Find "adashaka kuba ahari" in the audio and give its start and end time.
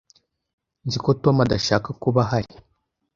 1.45-2.53